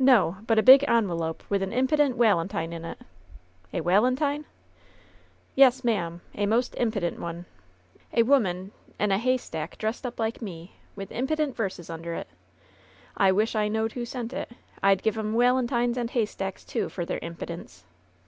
No! 0.00 0.38
but 0.48 0.58
a 0.58 0.60
big 0.64 0.84
onwelope 0.88 1.48
with 1.48 1.62
a 1.62 1.66
impident 1.70 2.16
walentine 2.16 2.72
in 2.72 2.84
it!" 2.84 2.98
"A 3.72 3.80
walentine!" 3.80 4.44
"Yes, 5.62 5.84
ma'am! 5.84 6.20
A 6.34 6.46
most 6.46 6.74
impident 6.78 7.20
one! 7.20 7.46
A 8.12 8.24
woman— 8.24 8.72
^ne— 9.00 9.14
a' 9.14 9.18
haystack 9.18 9.78
dressed 9.78 10.04
up 10.04 10.18
like 10.18 10.42
me, 10.42 10.74
with 10.96 11.12
impident 11.12 11.54
verses 11.54 11.90
under 11.90 12.12
it! 12.12 12.26
I 13.16 13.30
wish 13.30 13.54
I 13.54 13.68
knowed 13.68 13.92
who 13.92 14.04
sent 14.04 14.32
it! 14.32 14.50
I'd 14.82 15.00
give 15.00 15.16
'em 15.16 15.34
walentines 15.36 15.96
and 15.96 16.10
haystacks, 16.10 16.64
too, 16.64 16.88
for 16.88 17.04
their 17.04 17.20
impidence." 17.22 17.84